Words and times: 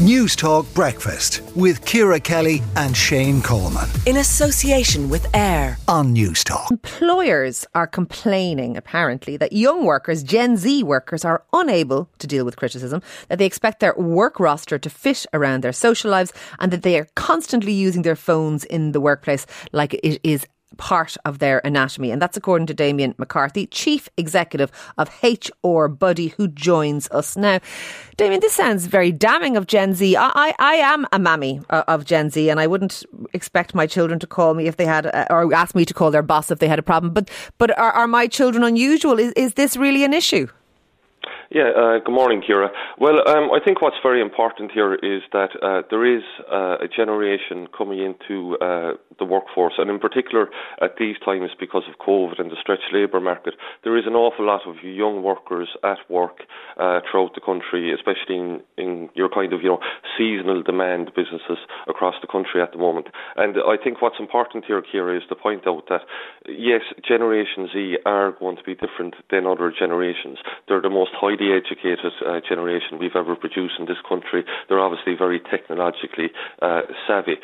News 0.00 0.34
Talk 0.34 0.64
Breakfast 0.72 1.42
with 1.54 1.84
Ciara 1.84 2.18
Kelly 2.18 2.62
and 2.74 2.96
Shane 2.96 3.42
Coleman. 3.42 3.86
In 4.06 4.16
association 4.16 5.10
with 5.10 5.26
AIR 5.36 5.76
on 5.88 6.14
News 6.14 6.42
Talk. 6.42 6.70
Employers 6.70 7.66
are 7.74 7.86
complaining, 7.86 8.78
apparently, 8.78 9.36
that 9.36 9.52
young 9.52 9.84
workers, 9.84 10.22
Gen 10.22 10.56
Z 10.56 10.82
workers, 10.84 11.22
are 11.22 11.44
unable 11.52 12.08
to 12.18 12.26
deal 12.26 12.46
with 12.46 12.56
criticism, 12.56 13.02
that 13.28 13.36
they 13.36 13.44
expect 13.44 13.80
their 13.80 13.94
work 13.94 14.40
roster 14.40 14.78
to 14.78 14.88
fit 14.88 15.26
around 15.34 15.62
their 15.62 15.70
social 15.70 16.10
lives, 16.10 16.32
and 16.58 16.72
that 16.72 16.82
they 16.82 16.98
are 16.98 17.08
constantly 17.14 17.72
using 17.72 18.00
their 18.00 18.16
phones 18.16 18.64
in 18.64 18.92
the 18.92 19.02
workplace 19.02 19.44
like 19.72 19.92
it 19.92 20.18
is 20.22 20.46
part 20.76 21.16
of 21.24 21.38
their 21.38 21.60
anatomy. 21.64 22.10
And 22.10 22.20
that's 22.20 22.36
according 22.36 22.66
to 22.68 22.74
Damien 22.74 23.14
McCarthy, 23.18 23.66
Chief 23.66 24.08
Executive 24.16 24.70
of 24.98 25.10
HR 25.22 25.86
Buddy, 25.86 26.28
who 26.28 26.48
joins 26.48 27.10
us 27.10 27.36
now. 27.36 27.60
Damien, 28.16 28.40
this 28.40 28.52
sounds 28.52 28.86
very 28.86 29.12
damning 29.12 29.56
of 29.56 29.66
Gen 29.66 29.94
Z. 29.94 30.16
I, 30.16 30.30
I, 30.34 30.54
I 30.58 30.74
am 30.74 31.06
a 31.12 31.18
mammy 31.18 31.60
uh, 31.70 31.84
of 31.88 32.04
Gen 32.04 32.30
Z, 32.30 32.50
and 32.50 32.60
I 32.60 32.66
wouldn't 32.66 33.04
expect 33.32 33.74
my 33.74 33.86
children 33.86 34.18
to 34.20 34.26
call 34.26 34.54
me 34.54 34.66
if 34.66 34.76
they 34.76 34.86
had, 34.86 35.06
uh, 35.06 35.26
or 35.30 35.52
ask 35.54 35.74
me 35.74 35.84
to 35.84 35.94
call 35.94 36.10
their 36.10 36.22
boss 36.22 36.50
if 36.50 36.58
they 36.58 36.68
had 36.68 36.78
a 36.78 36.82
problem. 36.82 37.12
But, 37.12 37.30
but 37.58 37.76
are, 37.78 37.92
are 37.92 38.06
my 38.06 38.26
children 38.26 38.62
unusual? 38.62 39.18
Is, 39.18 39.32
is 39.32 39.54
this 39.54 39.76
really 39.76 40.04
an 40.04 40.12
issue? 40.12 40.48
Yeah, 41.52 41.74
uh, 41.74 41.98
good 41.98 42.14
morning, 42.14 42.44
Ciara. 42.46 42.70
Well, 42.96 43.26
um, 43.26 43.50
I 43.50 43.58
think 43.58 43.82
what's 43.82 43.98
very 44.04 44.20
important 44.20 44.70
here 44.70 44.94
is 44.94 45.22
that 45.32 45.50
uh, 45.60 45.82
there 45.90 46.06
is 46.06 46.22
uh, 46.46 46.78
a 46.78 46.86
generation 46.86 47.66
coming 47.76 47.98
into 47.98 48.54
uh, 48.62 48.92
the 49.18 49.24
workforce, 49.24 49.74
and 49.76 49.90
in 49.90 49.98
particular 49.98 50.48
at 50.80 50.94
these 50.96 51.16
times 51.24 51.50
because 51.58 51.82
of 51.90 51.98
COVID 51.98 52.38
and 52.38 52.52
the 52.52 52.56
stretched 52.60 52.92
labour 52.92 53.18
market, 53.18 53.54
there 53.82 53.98
is 53.98 54.04
an 54.06 54.14
awful 54.14 54.46
lot 54.46 54.60
of 54.64 54.76
young 54.84 55.24
workers 55.24 55.70
at 55.82 55.98
work 56.08 56.46
uh, 56.78 57.00
throughout 57.10 57.34
the 57.34 57.40
country, 57.40 57.92
especially 57.92 58.38
in, 58.38 58.60
in 58.78 59.08
your 59.14 59.28
kind 59.28 59.52
of 59.52 59.60
you 59.60 59.70
know 59.70 59.80
seasonal 60.16 60.62
demand 60.62 61.10
businesses 61.16 61.58
across 61.88 62.14
the 62.20 62.28
country 62.28 62.62
at 62.62 62.70
the 62.70 62.78
moment. 62.78 63.08
And 63.34 63.56
I 63.56 63.74
think 63.74 64.00
what's 64.00 64.20
important 64.20 64.66
here, 64.66 64.80
Ciara, 64.92 65.16
is 65.16 65.24
to 65.28 65.34
point 65.34 65.66
out 65.66 65.88
that 65.88 66.02
yes, 66.46 66.82
Generation 67.02 67.66
Z 67.72 67.96
are 68.06 68.30
going 68.38 68.54
to 68.54 68.62
be 68.62 68.76
different 68.76 69.16
than 69.32 69.48
other 69.48 69.74
generations. 69.76 70.38
They're 70.68 70.80
the 70.80 70.90
most 70.90 71.10
highly 71.12 71.39
highly 71.40 71.56
educated 71.56 72.12
uh, 72.26 72.40
generation 72.46 72.98
we've 72.98 73.16
ever 73.16 73.34
produced 73.34 73.74
in 73.78 73.86
this 73.86 73.98
country. 74.08 74.44
They're 74.68 74.80
obviously 74.80 75.14
very 75.16 75.40
technologically 75.40 76.30
uh, 76.62 76.82
savvy. 77.06 77.36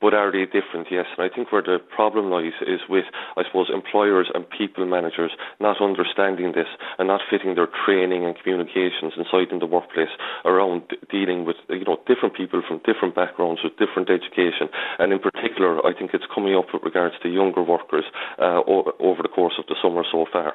But 0.00 0.14
are 0.14 0.32
they 0.32 0.46
different? 0.46 0.88
Yes. 0.90 1.06
And 1.16 1.22
I 1.22 1.32
think 1.32 1.52
where 1.52 1.62
the 1.62 1.78
problem 1.78 2.28
lies 2.28 2.58
is 2.66 2.80
with, 2.88 3.04
I 3.36 3.44
suppose, 3.46 3.70
employers 3.72 4.26
and 4.34 4.42
people 4.50 4.84
managers 4.84 5.30
not 5.60 5.80
understanding 5.80 6.50
this 6.56 6.66
and 6.98 7.06
not 7.06 7.20
fitting 7.30 7.54
their 7.54 7.68
training 7.86 8.26
and 8.26 8.34
communications 8.34 9.14
inside 9.16 9.52
in 9.52 9.60
the 9.60 9.66
workplace 9.66 10.10
around 10.44 10.82
dealing 11.08 11.44
with, 11.44 11.54
you 11.68 11.84
know, 11.84 11.98
different 12.08 12.34
people 12.34 12.62
from 12.66 12.80
different 12.84 13.14
backgrounds 13.14 13.60
with 13.62 13.78
different 13.78 14.10
education. 14.10 14.66
And 14.98 15.12
in 15.12 15.20
particular, 15.20 15.78
I 15.86 15.94
think 15.94 16.10
it's 16.14 16.26
coming 16.34 16.56
up 16.56 16.74
with 16.74 16.82
regards 16.82 17.14
to 17.22 17.28
younger 17.28 17.62
workers 17.62 18.04
uh, 18.42 18.58
over 18.66 19.22
the 19.22 19.30
course 19.30 19.54
of 19.56 19.66
the 19.70 19.76
summer 19.80 20.02
so 20.10 20.26
far. 20.32 20.54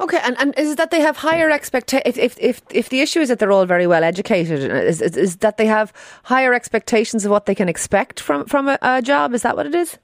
Okay, 0.00 0.18
and, 0.22 0.38
and 0.40 0.56
is 0.56 0.72
it 0.72 0.76
that 0.78 0.90
they 0.90 1.00
have 1.00 1.16
higher 1.16 1.50
expectations? 1.50 2.02
If, 2.06 2.18
if, 2.18 2.38
if, 2.40 2.62
if 2.70 2.88
the 2.88 3.00
issue 3.00 3.20
is 3.20 3.28
that 3.28 3.38
they're 3.38 3.52
all 3.52 3.66
very 3.66 3.86
well 3.86 4.04
educated, 4.04 4.60
is, 4.60 5.02
is, 5.02 5.16
is 5.16 5.36
that 5.38 5.56
they 5.56 5.66
have 5.66 5.92
higher 6.24 6.54
expectations 6.54 7.24
of 7.24 7.30
what 7.30 7.46
they 7.46 7.54
can 7.54 7.68
expect 7.68 8.20
from, 8.20 8.46
from 8.46 8.68
a, 8.68 8.78
a 8.82 9.02
job? 9.02 9.34
Is 9.34 9.42
that 9.42 9.56
what 9.56 9.66
it 9.66 9.74
is? 9.74 9.98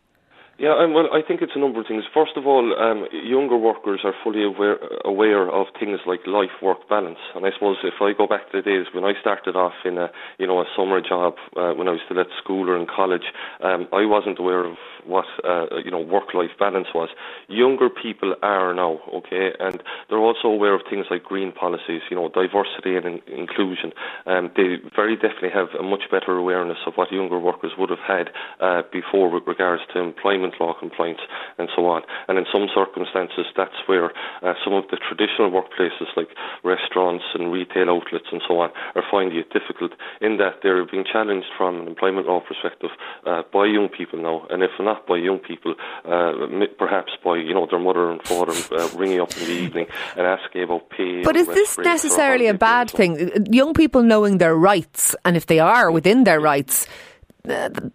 Yeah, 0.57 0.77
um, 0.79 0.95
well, 0.95 1.09
I 1.13 1.21
think 1.27 1.43
it's 1.43 1.57
a 1.57 1.59
number 1.59 1.81
of 1.81 1.87
things. 1.89 2.05
First 2.15 2.33
of 2.37 2.47
all, 2.47 2.63
um, 2.79 3.09
younger 3.11 3.57
workers 3.57 4.03
are 4.05 4.15
fully 4.23 4.45
aware, 4.45 4.79
aware 5.05 5.51
of 5.51 5.67
things 5.81 5.99
like 6.07 6.21
life-work 6.29 6.89
balance. 6.89 7.19
And 7.35 7.45
I 7.45 7.51
suppose 7.53 7.77
if 7.83 7.95
I 8.01 8.13
go 8.17 8.29
back 8.29 8.53
to 8.53 8.59
the 8.59 8.63
days 8.63 8.87
when 8.95 9.03
I 9.05 9.19
started 9.21 9.57
off 9.57 9.75
in 9.85 9.99
a, 9.99 10.13
you 10.39 10.47
know, 10.47 10.61
a 10.61 10.67
summer 10.77 11.01
job 11.01 11.35
uh, 11.57 11.73
when 11.73 11.89
I 11.89 11.93
was 11.93 12.01
still 12.05 12.21
at 12.21 12.29
school 12.41 12.71
or 12.71 12.79
in 12.79 12.87
college, 12.87 13.25
um, 13.65 13.89
I 13.93 14.07
wasn't 14.07 14.39
aware 14.39 14.65
of 14.65 14.77
what 15.07 15.27
uh, 15.45 15.67
you 15.85 15.91
know 15.91 16.01
work-life 16.01 16.51
balance 16.59 16.89
was. 16.95 17.09
Younger 17.49 17.89
people 17.91 18.35
are 18.43 18.73
now, 18.75 19.01
okay, 19.15 19.51
and 19.59 19.83
they're 20.09 20.19
also 20.19 20.49
aware 20.49 20.75
of 20.75 20.83
things 20.89 21.07
like 21.11 21.23
green 21.25 21.53
policies, 21.53 22.03
you 22.11 22.17
know, 22.17 22.29
diversity 22.29 22.97
and 22.97 23.05
in- 23.07 23.23
inclusion. 23.39 23.93
Um, 24.27 24.51
they 24.57 24.77
very 24.95 25.17
definitely 25.17 25.51
have 25.51 25.69
a 25.79 25.83
much 25.83 26.05
better 26.11 26.37
awareness 26.37 26.79
of 26.87 26.95
what 26.95 27.13
younger 27.13 27.39
workers 27.39 27.73
would 27.79 27.91
have 27.91 28.05
had 28.07 28.31
uh, 28.61 28.83
before 28.93 29.31
with 29.31 29.47
regards 29.47 29.83
to 29.93 30.01
employment 30.01 30.44
law 30.61 30.75
compliance 30.79 31.21
and 31.59 31.69
so 31.75 31.87
on. 31.87 32.03
And 32.29 32.39
in 32.39 32.45
some 32.53 32.69
circumstances, 32.75 33.47
that's 33.57 33.77
where 33.87 34.13
uh, 34.43 34.55
some 34.65 34.75
of 34.75 34.85
the 34.91 34.99
traditional 34.99 35.51
workplaces 35.51 36.09
like 36.17 36.29
restaurants 36.63 37.25
and 37.35 37.53
retail 37.53 37.91
outlets 37.91 38.27
and 38.33 38.43
so 38.47 38.61
on 38.61 38.71
are 38.95 39.05
finding 39.11 39.39
it 39.39 39.53
difficult 39.53 39.93
in 40.21 40.37
that 40.39 40.61
they're 40.63 40.85
being 40.85 41.05
challenged 41.05 41.49
from 41.57 41.83
an 41.83 41.89
employment 41.89 42.27
law 42.27 42.41
perspective 42.41 42.91
uh, 43.27 43.43
by 43.53 43.67
young 43.67 43.89
people 43.89 44.21
now, 44.21 44.47
and 44.51 44.63
if 44.63 44.71
not 44.81 45.07
by 45.07 45.17
young 45.17 45.39
people, 45.39 45.75
uh, 46.05 46.33
perhaps 46.79 47.13
by 47.25 47.37
you 47.37 47.55
know 47.55 47.67
their 47.71 47.79
mother 47.79 48.11
and 48.11 48.23
father 48.23 48.53
uh, 48.73 48.89
ringing 48.97 49.21
up 49.21 49.37
in 49.37 49.45
the 49.45 49.53
evening 49.53 49.87
and 50.17 50.27
asking 50.27 50.63
about 50.63 50.89
pay. 50.91 51.23
But 51.23 51.37
is 51.37 51.47
this 51.47 51.79
necessarily 51.79 52.47
a 52.47 52.55
bad 52.55 52.91
thing? 52.91 53.47
Young 53.51 53.75
people 53.75 54.03
knowing 54.03 54.39
their 54.39 54.55
rights, 54.55 55.15
and 55.25 55.37
if 55.37 55.47
they 55.47 55.59
are 55.59 55.91
within 55.91 56.25
their 56.25 56.41
rights, 56.41 56.87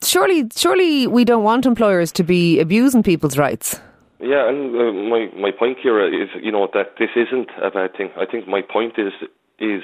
surely, 0.04 0.48
surely 0.56 1.08
we 1.08 1.26
don't 1.26 1.44
want 1.44 1.66
employers 1.66 2.12
to 2.14 2.24
be 2.24 2.60
abusing 2.60 3.04
people's 3.04 3.38
rights. 3.38 3.80
Yeah, 4.20 4.50
and 4.50 4.76
uh, 4.76 4.92
my 4.92 5.30
my 5.36 5.52
point 5.52 5.78
here 5.82 6.06
is, 6.06 6.30
you 6.42 6.52
know, 6.52 6.68
that 6.74 6.96
this 7.00 7.10
isn't 7.16 7.50
a 7.62 7.72
bad 7.72 7.96
thing. 7.96 8.10
I 8.18 8.26
think 8.26 8.48
my 8.48 8.62
point 8.62 8.94
is 8.98 9.14
is 9.60 9.82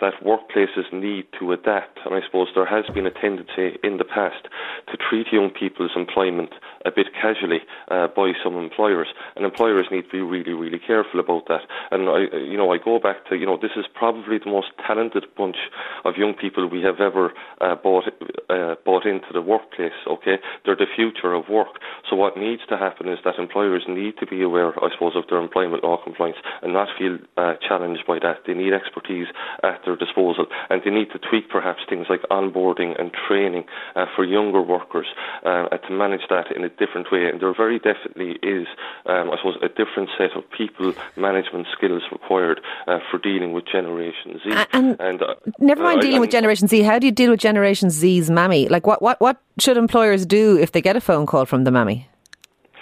that 0.00 0.14
workplaces 0.24 0.92
need 0.92 1.26
to 1.38 1.52
adapt. 1.52 1.98
And 2.04 2.14
I 2.14 2.20
suppose 2.24 2.48
there 2.54 2.66
has 2.66 2.84
been 2.94 3.06
a 3.06 3.10
tendency 3.10 3.78
in 3.82 3.98
the 3.98 4.04
past 4.04 4.46
to 4.90 4.96
treat 4.96 5.26
young 5.32 5.50
people's 5.50 5.92
employment 5.96 6.50
a 6.84 6.90
bit 6.90 7.08
casually 7.12 7.60
uh, 7.90 8.08
by 8.08 8.32
some 8.42 8.56
employers, 8.56 9.08
and 9.34 9.44
employers 9.44 9.86
need 9.90 10.02
to 10.02 10.10
be 10.10 10.20
really, 10.20 10.52
really 10.52 10.78
careful 10.78 11.20
about 11.20 11.48
that. 11.48 11.62
And 11.90 12.08
I, 12.08 12.36
you 12.36 12.56
know, 12.56 12.72
I 12.72 12.78
go 12.78 12.98
back 12.98 13.26
to, 13.28 13.36
you 13.36 13.46
know, 13.46 13.58
this 13.60 13.72
is 13.76 13.86
probably 13.92 14.38
the 14.38 14.50
most 14.50 14.68
talented 14.86 15.24
bunch 15.36 15.56
of 16.04 16.16
young 16.16 16.34
people 16.34 16.66
we 16.68 16.82
have 16.82 17.00
ever 17.00 17.32
uh, 17.60 17.74
bought 17.74 18.04
uh, 18.48 18.74
bought 18.84 19.04
into 19.04 19.32
the 19.32 19.42
workplace. 19.42 19.92
Okay, 20.06 20.36
they're 20.64 20.76
the 20.76 20.86
future 20.94 21.34
of 21.34 21.48
work. 21.48 21.80
So 22.08 22.16
what 22.16 22.36
needs 22.36 22.62
to 22.68 22.76
happen 22.76 23.08
is 23.08 23.18
that 23.24 23.38
employers 23.38 23.84
need 23.88 24.16
to 24.18 24.26
be 24.26 24.42
aware, 24.42 24.72
I 24.82 24.90
suppose, 24.92 25.14
of 25.14 25.24
their 25.28 25.40
employment 25.40 25.84
law 25.84 26.02
compliance 26.02 26.38
and 26.62 26.72
not 26.72 26.88
feel 26.98 27.18
uh, 27.36 27.54
challenged 27.66 28.06
by 28.06 28.18
that. 28.20 28.44
They 28.46 28.54
need 28.54 28.72
expertise 28.72 29.26
at 29.62 29.80
their 29.84 29.96
disposal, 29.96 30.46
and 30.70 30.80
they 30.84 30.90
need 30.90 31.10
to 31.12 31.18
tweak 31.18 31.50
perhaps 31.50 31.80
things 31.88 32.06
like 32.08 32.22
onboarding 32.30 32.98
and 32.98 33.10
training 33.28 33.64
uh, 33.94 34.06
for 34.16 34.24
younger 34.24 34.62
workers 34.62 35.06
uh, 35.44 35.68
to 35.68 35.92
manage 35.92 36.22
that 36.30 36.54
in 36.54 36.64
a 36.64 36.68
different 36.68 37.12
way. 37.12 37.28
And 37.28 37.40
there 37.40 37.54
very 37.54 37.78
definitely 37.78 38.38
is, 38.42 38.66
um, 39.06 39.30
I 39.30 39.36
suppose, 39.36 39.56
a 39.62 39.68
different 39.68 40.10
set 40.16 40.36
of 40.36 40.44
people 40.50 40.94
management 41.16 41.66
skills 41.76 42.02
required 42.10 42.60
uh, 42.86 42.98
for 43.10 43.18
dealing 43.18 43.52
with 43.52 43.66
Generation 43.66 44.40
Z. 44.44 44.64
and, 44.72 44.96
and 45.00 45.22
uh, 45.22 45.34
never 45.58 45.82
mind 45.82 46.00
dealing 46.00 46.20
with 46.20 46.30
Generation 46.30 46.68
Z. 46.68 46.82
How 46.82 46.98
do 46.98 47.06
you 47.06 47.12
deal 47.12 47.30
with 47.30 47.40
Generation 47.40 47.90
Z's 47.90 48.30
mammy? 48.30 48.68
Like, 48.68 48.86
what, 48.86 49.02
what, 49.02 49.20
what 49.20 49.40
should 49.60 49.76
employers 49.76 50.26
do 50.26 50.56
if 50.58 50.72
they 50.72 50.80
get 50.80 50.96
a 50.96 51.00
phone 51.00 51.26
call 51.26 51.44
from 51.44 51.64
the 51.64 51.70
mammy? 51.70 52.08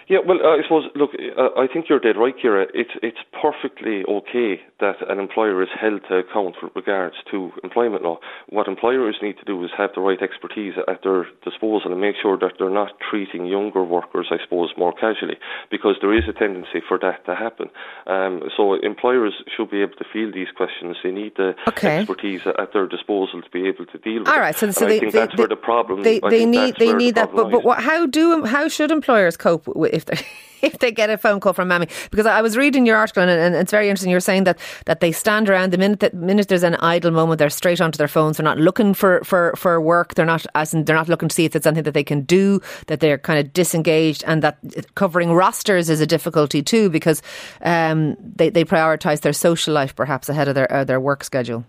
Yeah, 0.09 0.19
well, 0.25 0.39
I 0.39 0.63
suppose. 0.63 0.85
Look, 0.95 1.11
I 1.19 1.67
think 1.67 1.87
you're 1.89 1.99
dead 1.99 2.17
right, 2.17 2.35
Ciara. 2.41 2.67
It's 2.73 2.95
it's 3.03 3.19
perfectly 3.43 4.05
okay 4.09 4.61
that 4.79 5.03
an 5.11 5.19
employer 5.19 5.63
is 5.63 5.69
held 5.75 6.03
to 6.09 6.19
account 6.19 6.55
with 6.63 6.71
regards 6.77 7.17
to 7.33 7.51
employment 7.65 8.05
law. 8.05 8.19
What 8.49 8.69
employers 8.69 9.17
need 9.21 9.37
to 9.39 9.45
do 9.45 9.65
is 9.65 9.71
have 9.77 9.91
the 9.97 10.03
right 10.03 10.23
expertise 10.23 10.75
at 10.87 11.03
their 11.03 11.27
disposal 11.43 11.91
and 11.91 12.01
make 12.01 12.15
sure 12.23 12.39
that 12.39 12.53
they're 12.57 12.71
not 12.71 12.93
treating 13.11 13.47
younger 13.47 13.83
workers, 13.83 14.29
I 14.31 14.37
suppose, 14.45 14.71
more 14.77 14.93
casually, 14.93 15.39
because 15.73 15.97
there 16.01 16.17
is 16.17 16.23
a 16.29 16.33
tendency 16.33 16.81
for 16.87 17.01
that 17.01 17.25
to 17.27 17.35
happen. 17.35 17.69
Um, 18.07 18.43
so 18.57 18.75
employers 18.75 19.35
should 19.57 19.71
be 19.73 19.83
able 19.83 19.97
to 19.97 20.05
field 20.13 20.35
these 20.35 20.53
questions. 20.57 20.97
They 21.03 21.11
need 21.11 21.33
the 21.37 21.55
okay. 21.67 21.99
expertise 21.99 22.43
at 22.47 22.73
their 22.73 22.87
disposal 22.87 23.43
to 23.43 23.51
be 23.51 23.67
able 23.67 23.87
to 23.87 23.99
deal 23.99 24.21
with. 24.21 24.29
All 24.29 24.39
right, 24.39 24.55
so, 24.55 24.71
so 24.71 24.87
they, 24.87 24.99
I 24.99 25.01
think 25.01 25.13
they, 25.13 25.19
that's 25.19 25.35
they, 25.35 25.41
where 25.41 25.49
the 25.49 25.57
problem. 25.57 26.05
They, 26.05 26.21
they 26.21 26.45
need 26.47 26.77
they 26.79 26.93
need 26.93 27.17
the 27.17 27.23
that, 27.23 27.35
but, 27.35 27.51
but 27.51 27.65
what, 27.65 27.83
how 27.83 28.07
do 28.07 28.45
how 28.45 28.69
should 28.69 28.93
employers 28.93 29.37
cope 29.37 29.67
with 29.67 29.96
if 29.97 30.05
they 30.05 30.17
if 30.63 30.79
they 30.79 30.91
get 30.91 31.11
a 31.11 31.19
phone 31.19 31.41
call 31.41 31.53
from 31.53 31.69
mammy. 31.69 31.89
Because 32.11 32.27
I 32.27 32.41
was 32.43 32.57
reading 32.57 32.87
your 32.87 32.97
article 32.97 33.23
and, 33.23 33.31
and, 33.31 33.55
it's 33.55 33.71
very 33.71 33.89
interesting. 33.89 34.11
You're 34.11 34.21
saying 34.21 34.45
that, 34.45 34.59
that 34.87 35.01
they 35.01 35.13
stand 35.13 35.49
around 35.49 35.73
the 35.73 35.79
minute 35.79 36.01
that 36.01 36.15
minute 36.15 36.49
there's 36.49 36.63
an 36.63 36.77
idle 36.77 37.11
moment, 37.11 37.39
they're 37.39 37.51
straight 37.51 37.81
onto 37.81 37.97
their 37.97 38.09
phones. 38.09 38.37
They're 38.37 38.45
not 38.45 38.59
looking 38.59 38.95
for, 38.95 39.23
for, 39.25 39.55
for 39.57 39.81
work. 39.81 40.15
They're 40.15 40.27
not 40.27 40.47
as 40.55 40.75
in, 40.75 40.85
they're 40.85 40.97
not 40.97 41.09
looking 41.09 41.29
to 41.29 41.35
see 41.35 41.45
if 41.45 41.57
it's 41.57 41.65
something 41.65 41.85
that 41.85 41.95
they 41.95 42.05
can 42.05 42.23
do. 42.23 42.61
That 42.87 43.01
they're 43.01 43.19
kind 43.19 43.39
of 43.39 43.53
disengaged, 43.53 44.25
and 44.27 44.43
that 44.43 44.59
covering 44.95 45.33
rosters 45.33 45.91
is 45.91 46.01
a 46.01 46.07
difficulty 46.07 46.63
too 46.63 46.91
because 46.91 47.23
um, 47.63 48.17
they 48.21 48.51
they 48.51 48.65
prioritise 48.65 49.21
their 49.21 49.33
social 49.33 49.75
life 49.75 49.95
perhaps 49.95 50.29
ahead 50.29 50.49
of 50.49 50.55
their 50.55 50.73
uh, 50.73 50.85
their 50.85 51.01
work 51.01 51.25
schedule. 51.25 51.65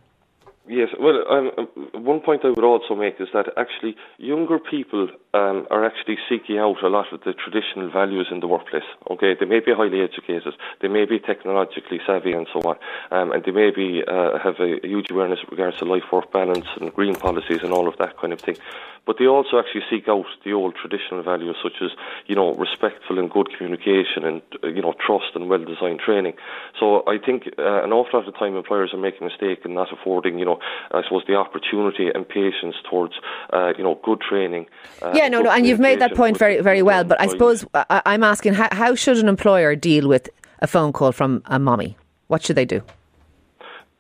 Yes, 0.69 0.89
well, 0.99 1.23
um, 1.29 1.51
um, 1.57 2.03
one 2.03 2.19
point 2.19 2.43
I 2.43 2.49
would 2.49 2.63
also 2.63 2.93
make 2.93 3.21
is 3.21 3.29
that 3.33 3.47
actually 3.55 3.95
younger 4.17 4.59
people 4.59 5.07
um, 5.33 5.65
are 5.71 5.85
actually 5.85 6.17
seeking 6.27 6.57
out 6.57 6.83
a 6.83 6.89
lot 6.89 7.13
of 7.13 7.21
the 7.21 7.31
traditional 7.33 7.89
values 7.89 8.27
in 8.31 8.41
the 8.41 8.47
workplace. 8.47 8.83
Okay, 9.09 9.33
they 9.39 9.45
may 9.45 9.61
be 9.61 9.73
highly 9.73 10.01
educated, 10.01 10.53
they 10.81 10.89
may 10.89 11.05
be 11.05 11.19
technologically 11.19 12.01
savvy, 12.05 12.33
and 12.33 12.47
so 12.51 12.59
on, 12.67 12.75
um, 13.11 13.31
and 13.31 13.45
they 13.45 13.51
may 13.51 13.71
be 13.71 14.03
uh, 14.05 14.37
have 14.39 14.55
a, 14.59 14.75
huge 14.83 15.09
awareness 15.09 15.39
with 15.41 15.57
regards 15.57 15.77
to 15.77 15.85
life-work 15.85 16.33
balance 16.33 16.67
and 16.81 16.93
green 16.93 17.15
policies 17.15 17.61
and 17.63 17.71
all 17.71 17.87
of 17.87 17.97
that 17.99 18.17
kind 18.17 18.33
of 18.33 18.41
thing. 18.41 18.57
But 19.05 19.15
they 19.19 19.25
also 19.25 19.57
actually 19.57 19.83
seek 19.89 20.09
out 20.09 20.25
the 20.43 20.51
old 20.51 20.75
traditional 20.75 21.23
values 21.23 21.55
such 21.63 21.81
as 21.81 21.91
you 22.25 22.35
know 22.35 22.53
respectful 22.55 23.17
and 23.17 23.31
good 23.31 23.47
communication 23.57 24.25
and 24.25 24.41
uh, 24.61 24.67
you 24.67 24.81
know 24.81 24.93
trust 24.99 25.31
and 25.33 25.49
well-designed 25.49 26.01
training. 26.01 26.33
So 26.77 27.03
I 27.07 27.17
think 27.17 27.47
uh, 27.57 27.83
an 27.83 27.93
awful 27.93 28.19
lot 28.19 28.27
of 28.27 28.37
time 28.37 28.57
employers 28.57 28.93
are 28.93 28.99
making 28.99 29.21
a 29.21 29.29
mistake 29.29 29.63
in 29.63 29.73
not 29.73 29.93
affording 29.93 30.37
you 30.39 30.45
know 30.45 30.56
I 30.91 31.03
suppose 31.03 31.23
the 31.27 31.35
opportunity 31.35 32.09
and 32.13 32.27
patience 32.27 32.75
towards 32.89 33.13
uh, 33.53 33.73
you 33.77 33.83
know 33.83 33.99
good 34.03 34.21
training. 34.21 34.67
Uh, 35.01 35.11
yeah, 35.13 35.27
no, 35.27 35.41
no, 35.41 35.51
and 35.51 35.65
you've 35.65 35.79
made 35.79 35.99
that 35.99 36.15
point 36.15 36.37
very, 36.37 36.61
very 36.61 36.81
well. 36.81 37.03
But 37.03 37.19
I 37.21 37.27
suppose 37.27 37.65
I, 37.73 38.01
I'm 38.05 38.23
asking, 38.23 38.53
how, 38.53 38.69
how 38.71 38.95
should 38.95 39.17
an 39.17 39.27
employer 39.27 39.75
deal 39.75 40.07
with 40.07 40.29
a 40.59 40.67
phone 40.67 40.93
call 40.93 41.11
from 41.11 41.41
a 41.45 41.59
mommy? 41.59 41.97
What 42.27 42.43
should 42.43 42.55
they 42.55 42.65
do? 42.65 42.81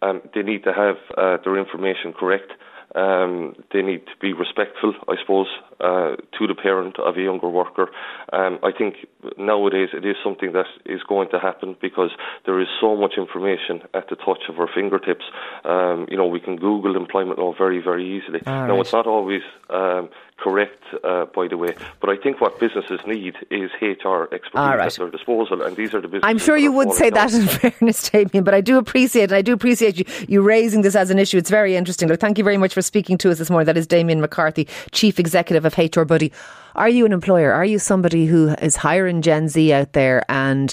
Um, 0.01 0.21
they 0.33 0.43
need 0.43 0.63
to 0.63 0.73
have 0.73 0.97
uh, 1.17 1.37
their 1.43 1.57
information 1.57 2.13
correct. 2.13 2.51
Um, 2.95 3.55
they 3.73 3.81
need 3.81 4.05
to 4.07 4.15
be 4.21 4.33
respectful, 4.33 4.93
I 5.07 5.15
suppose, 5.19 5.47
uh, 5.79 6.15
to 6.37 6.47
the 6.47 6.55
parent 6.55 6.97
of 6.99 7.17
a 7.17 7.21
younger 7.21 7.49
worker. 7.49 7.89
Um, 8.31 8.59
I 8.63 8.71
think 8.71 9.07
nowadays 9.37 9.89
it 9.93 10.05
is 10.05 10.15
something 10.23 10.53
that 10.53 10.65
is 10.85 11.01
going 11.03 11.29
to 11.29 11.39
happen 11.39 11.75
because 11.81 12.11
there 12.45 12.59
is 12.61 12.67
so 12.79 12.95
much 12.95 13.13
information 13.17 13.81
at 13.93 14.09
the 14.09 14.15
touch 14.15 14.43
of 14.49 14.59
our 14.59 14.69
fingertips. 14.73 15.25
Um, 15.65 16.07
you 16.09 16.17
know, 16.17 16.27
we 16.27 16.39
can 16.39 16.55
Google 16.55 16.95
employment 16.95 17.39
law 17.39 17.53
very, 17.57 17.81
very 17.81 18.05
easily. 18.17 18.41
All 18.47 18.53
now, 18.53 18.73
right. 18.73 18.79
it's 18.79 18.93
not 18.93 19.05
always 19.05 19.41
um, 19.69 20.09
correct, 20.37 20.83
uh, 21.03 21.25
by 21.25 21.47
the 21.47 21.57
way, 21.57 21.75
but 21.99 22.09
I 22.09 22.17
think 22.17 22.39
what 22.39 22.59
businesses 22.59 22.99
need 23.05 23.35
is 23.49 23.71
HR 23.81 24.23
expertise 24.31 24.53
right. 24.53 24.79
at 24.79 24.93
their 24.93 25.09
disposal, 25.09 25.61
and 25.61 25.75
these 25.75 25.93
are 25.93 26.01
the 26.01 26.07
businesses. 26.07 26.29
I'm 26.29 26.37
sure 26.37 26.57
you 26.57 26.71
would 26.71 26.93
say 26.93 27.09
that 27.09 27.33
in 27.33 27.47
fairness, 27.47 28.09
Damien, 28.09 28.43
but 28.43 28.53
I 28.53 28.61
do 28.61 28.77
appreciate, 28.77 29.25
and 29.25 29.33
I 29.33 29.41
do 29.41 29.53
appreciate 29.53 29.97
you, 29.97 30.05
you 30.27 30.41
raising 30.41 30.81
this 30.81 30.95
as 30.95 31.09
an 31.09 31.19
issue. 31.19 31.37
It's 31.37 31.49
very 31.49 31.75
interesting. 31.75 32.07
Look, 32.07 32.19
thank 32.19 32.37
you 32.37 32.43
very 32.43 32.57
much 32.57 32.73
for 32.73 32.81
speaking 32.81 33.17
to 33.19 33.31
us 33.31 33.39
this 33.39 33.49
morning. 33.49 33.65
That 33.65 33.77
is 33.77 33.87
Damien 33.87 34.21
McCarthy, 34.21 34.67
Chief 34.91 35.19
Executive 35.19 35.65
of 35.65 35.77
HR 35.77 36.03
Buddy. 36.03 36.31
Are 36.77 36.89
you 36.89 37.05
an 37.07 37.11
employer? 37.11 37.51
Are 37.51 37.65
you 37.65 37.79
somebody 37.79 38.27
who 38.27 38.49
is 38.49 38.75
hiring 38.75 39.23
Gen 39.23 39.49
Z 39.49 39.73
out 39.73 39.93
there? 39.93 40.23
And 40.29 40.71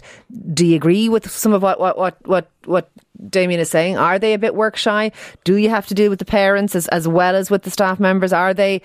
do 0.53 0.67
you 0.67 0.77
agree 0.77 1.09
with 1.09 1.31
some 1.31 1.55
of 1.55 1.62
what 1.62 1.81
what 1.81 1.97
what 1.97 2.19
what, 2.27 2.51
what 2.67 2.91
Damien 3.31 3.61
is 3.61 3.71
saying? 3.71 3.97
Are 3.97 4.19
they 4.19 4.35
a 4.35 4.39
bit 4.39 4.55
work 4.55 4.77
shy? 4.77 5.12
Do 5.45 5.56
you 5.56 5.71
have 5.71 5.87
to 5.87 5.95
deal 5.95 6.11
with 6.11 6.19
the 6.19 6.27
parents 6.27 6.75
as, 6.75 6.89
as 6.89 7.09
well 7.09 7.35
as 7.35 7.51
with 7.51 7.62
the 7.62 7.71
staff 7.71 7.99
members? 7.99 8.35
Are 8.35 8.53
they 8.53 8.83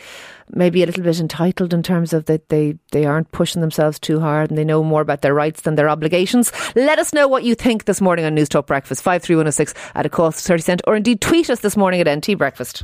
maybe 0.51 0.81
a 0.81 0.85
little 0.85 1.03
bit 1.03 1.19
entitled 1.19 1.73
in 1.73 1.83
terms 1.83 2.13
of 2.13 2.25
that 2.25 2.47
they, 2.47 2.77
they 2.91 3.05
aren't 3.05 3.31
pushing 3.31 3.61
themselves 3.61 3.99
too 3.99 4.19
hard 4.19 4.49
and 4.49 4.57
they 4.57 4.63
know 4.63 4.81
more 4.81 5.01
about 5.01 5.21
their 5.21 5.33
rights 5.33 5.61
than 5.61 5.75
their 5.75 5.89
obligations? 5.89 6.53
Let 6.75 6.99
us 6.99 7.13
know 7.13 7.27
what 7.27 7.43
you 7.43 7.53
think 7.53 7.83
this 7.83 7.99
morning 7.99 8.23
on 8.23 8.33
News 8.33 8.49
Talk 8.49 8.67
Breakfast, 8.67 9.03
53106 9.03 9.73
at 9.93 10.05
a 10.05 10.09
cost 10.09 10.45
30 10.45 10.61
cent, 10.61 10.81
or 10.87 10.95
indeed 10.95 11.19
tweet 11.19 11.49
us 11.49 11.59
this 11.59 11.75
morning 11.75 11.99
at 11.99 12.17
NT 12.17 12.37
Breakfast. 12.37 12.83